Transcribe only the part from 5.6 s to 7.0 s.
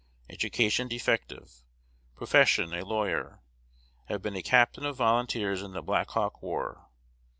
in the Black Hawk War.